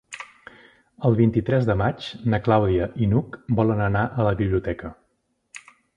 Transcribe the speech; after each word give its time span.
El 1.09 1.17
vint-i-tres 1.19 1.67
de 1.67 1.75
maig 1.81 2.07
na 2.35 2.39
Clàudia 2.47 2.87
i 3.07 3.11
n'Hug 3.13 3.37
volen 3.61 3.85
anar 3.91 4.05
a 4.09 4.27
la 4.29 4.33
biblioteca. 4.41 4.93